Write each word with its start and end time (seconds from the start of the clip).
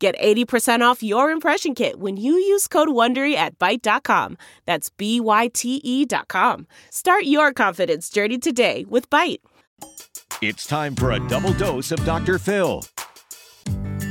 Get 0.00 0.18
80% 0.18 0.80
off 0.80 1.02
your 1.02 1.30
impression 1.30 1.74
kit 1.74 2.00
when 2.00 2.16
you 2.16 2.32
use 2.32 2.66
code 2.66 2.88
WONDERY 2.88 3.34
at 3.34 3.58
Byte.com. 3.58 4.38
That's 4.64 4.88
B-Y-T-E 4.88 6.06
dot 6.06 6.26
com. 6.28 6.66
Start 6.88 7.24
your 7.24 7.52
confidence 7.52 8.08
journey 8.08 8.38
today 8.38 8.86
with 8.88 9.10
Byte. 9.10 9.40
It's 10.40 10.66
time 10.66 10.96
for 10.96 11.12
a 11.12 11.28
double 11.28 11.52
dose 11.52 11.92
of 11.92 12.02
Dr. 12.06 12.38
Phil. 12.38 12.82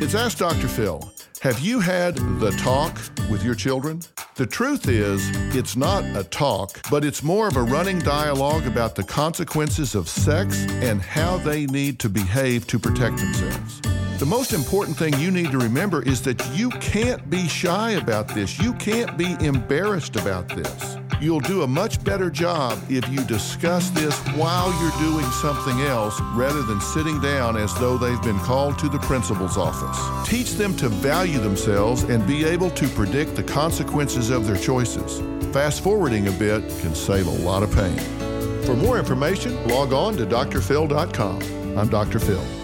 It's 0.00 0.14
Ask 0.14 0.38
Dr. 0.38 0.68
Phil. 0.68 1.02
Have 1.42 1.60
you 1.60 1.80
had 1.80 2.16
the 2.40 2.52
talk 2.52 2.96
with 3.30 3.44
your 3.44 3.54
children? 3.54 4.00
The 4.36 4.46
truth 4.46 4.88
is, 4.88 5.28
it's 5.54 5.76
not 5.76 6.02
a 6.16 6.24
talk, 6.24 6.80
but 6.90 7.04
it's 7.04 7.22
more 7.22 7.46
of 7.46 7.56
a 7.56 7.62
running 7.62 7.98
dialogue 7.98 8.66
about 8.66 8.94
the 8.94 9.04
consequences 9.04 9.94
of 9.94 10.08
sex 10.08 10.64
and 10.70 11.02
how 11.02 11.36
they 11.36 11.66
need 11.66 11.98
to 11.98 12.08
behave 12.08 12.66
to 12.68 12.78
protect 12.78 13.18
themselves. 13.18 13.82
The 14.18 14.26
most 14.26 14.52
important 14.52 14.96
thing 14.96 15.12
you 15.18 15.32
need 15.32 15.50
to 15.50 15.58
remember 15.58 16.00
is 16.00 16.22
that 16.22 16.40
you 16.54 16.70
can't 16.70 17.28
be 17.28 17.48
shy 17.48 17.92
about 17.92 18.28
this. 18.28 18.60
You 18.60 18.72
can't 18.74 19.18
be 19.18 19.36
embarrassed 19.40 20.14
about 20.14 20.48
this. 20.48 20.96
You'll 21.20 21.40
do 21.40 21.62
a 21.62 21.66
much 21.66 22.02
better 22.04 22.30
job 22.30 22.78
if 22.88 23.08
you 23.08 23.24
discuss 23.24 23.90
this 23.90 24.16
while 24.36 24.70
you're 24.80 25.10
doing 25.10 25.28
something 25.32 25.80
else 25.80 26.20
rather 26.34 26.62
than 26.62 26.80
sitting 26.80 27.20
down 27.20 27.56
as 27.56 27.74
though 27.80 27.98
they've 27.98 28.22
been 28.22 28.38
called 28.38 28.78
to 28.78 28.88
the 28.88 29.00
principal's 29.00 29.58
office. 29.58 30.30
Teach 30.30 30.52
them 30.52 30.76
to 30.76 30.88
value 30.88 31.40
themselves 31.40 32.04
and 32.04 32.24
be 32.24 32.44
able 32.44 32.70
to 32.70 32.86
predict 32.90 33.34
the 33.34 33.42
consequences 33.42 34.30
of 34.30 34.46
their 34.46 34.56
choices. 34.56 35.18
Fast 35.52 35.82
forwarding 35.82 36.28
a 36.28 36.32
bit 36.32 36.62
can 36.80 36.94
save 36.94 37.26
a 37.26 37.30
lot 37.30 37.64
of 37.64 37.74
pain. 37.74 37.98
For 38.62 38.76
more 38.76 38.96
information, 38.96 39.66
log 39.66 39.92
on 39.92 40.16
to 40.18 40.24
drphil.com. 40.24 41.76
I'm 41.76 41.88
Dr. 41.88 42.20
Phil. 42.20 42.63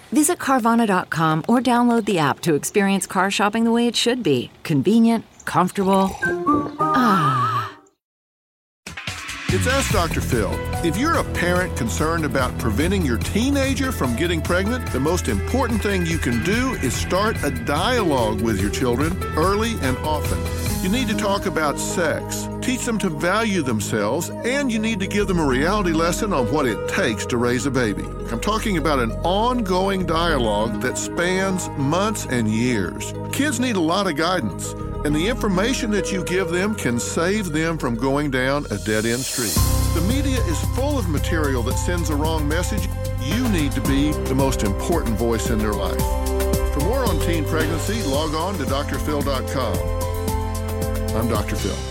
Visit 0.11 0.39
Carvana.com 0.39 1.45
or 1.47 1.59
download 1.59 2.05
the 2.05 2.19
app 2.19 2.41
to 2.41 2.55
experience 2.55 3.07
car 3.07 3.31
shopping 3.31 3.63
the 3.63 3.71
way 3.71 3.87
it 3.87 3.95
should 3.95 4.23
be 4.23 4.51
convenient, 4.63 5.25
comfortable. 5.45 6.09
Ah. 6.79 7.51
It's 9.53 9.67
Ask 9.67 9.91
Dr. 9.91 10.21
Phil. 10.21 10.49
If 10.85 10.95
you're 10.95 11.15
a 11.17 11.25
parent 11.33 11.75
concerned 11.75 12.23
about 12.23 12.57
preventing 12.57 13.05
your 13.05 13.17
teenager 13.17 13.91
from 13.91 14.15
getting 14.15 14.41
pregnant, 14.41 14.89
the 14.93 14.99
most 14.99 15.27
important 15.27 15.83
thing 15.83 16.05
you 16.05 16.17
can 16.17 16.41
do 16.45 16.71
is 16.75 16.93
start 16.93 17.43
a 17.43 17.51
dialogue 17.65 18.39
with 18.39 18.61
your 18.61 18.69
children 18.69 19.11
early 19.35 19.73
and 19.81 19.97
often. 19.97 20.39
You 20.81 20.89
need 20.89 21.09
to 21.09 21.17
talk 21.17 21.47
about 21.47 21.77
sex, 21.77 22.45
teach 22.61 22.85
them 22.85 22.97
to 22.99 23.09
value 23.09 23.61
themselves, 23.61 24.29
and 24.29 24.71
you 24.71 24.79
need 24.79 24.99
to 24.99 25.07
give 25.07 25.27
them 25.27 25.39
a 25.39 25.45
reality 25.45 25.91
lesson 25.91 26.33
on 26.33 26.51
what 26.51 26.65
it 26.65 26.87
takes 26.87 27.25
to 27.27 27.37
raise 27.37 27.65
a 27.65 27.71
baby. 27.71 28.05
I'm 28.31 28.39
talking 28.39 28.77
about 28.77 28.99
an 28.99 29.11
ongoing 29.23 30.05
dialogue 30.05 30.81
that 30.81 30.97
spans 30.97 31.69
months 31.77 32.25
and 32.29 32.47
years. 32.47 33.13
Kids 33.31 33.59
need 33.59 33.75
a 33.75 33.81
lot 33.81 34.07
of 34.07 34.15
guidance 34.15 34.73
and 35.03 35.15
the 35.15 35.27
information 35.27 35.89
that 35.91 36.11
you 36.11 36.23
give 36.23 36.49
them 36.49 36.75
can 36.75 36.99
save 36.99 37.51
them 37.51 37.77
from 37.77 37.95
going 37.95 38.29
down 38.29 38.65
a 38.69 38.77
dead 38.79 39.05
end 39.05 39.21
street. 39.21 39.55
The 39.95 40.01
media 40.07 40.37
is 40.45 40.61
full 40.75 40.99
of 40.99 41.09
material 41.09 41.63
that 41.63 41.77
sends 41.77 42.11
a 42.11 42.15
wrong 42.15 42.47
message. 42.47 42.87
You 43.19 43.49
need 43.49 43.71
to 43.73 43.81
be 43.81 44.11
the 44.11 44.35
most 44.35 44.63
important 44.63 45.17
voice 45.17 45.49
in 45.49 45.57
their 45.57 45.73
life. 45.73 45.99
For 46.73 46.81
more 46.81 47.03
on 47.05 47.19
teen 47.21 47.45
pregnancy, 47.45 48.03
log 48.03 48.35
on 48.35 48.59
to 48.59 48.63
drphil.com. 48.65 49.77
I'm 51.17 51.27
Dr. 51.27 51.55
Phil. 51.55 51.90